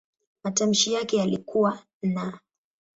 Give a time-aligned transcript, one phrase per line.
[0.43, 2.19] Matamshi yake yalikuwa "n".